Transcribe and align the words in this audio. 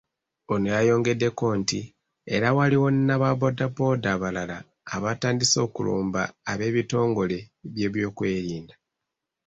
Ono 0.53 0.67
yayongeddeko 0.75 1.45
nti 1.59 1.79
era 2.35 2.47
waliwo 2.57 2.87
n'aba 3.05 3.29
bbooda 3.35 3.65
bbooda 3.69 4.07
abalala 4.15 4.57
abatandise 4.95 5.57
okulumba 5.65 6.21
eb'ebitongole 6.51 7.37
by'ebyokwerinda. 7.73 8.75